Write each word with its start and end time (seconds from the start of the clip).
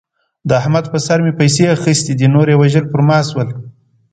د 0.47 0.49
احمد 0.61 0.85
په 0.93 0.97
سر 1.05 1.19
مې 1.25 1.33
پیسې 1.39 1.63
اخستې 1.75 2.13
دي. 2.19 2.27
نور 2.35 2.45
یې 2.51 2.59
وژل 2.61 2.85
په 2.93 2.99
ما 3.07 3.19
شول. 3.29 3.49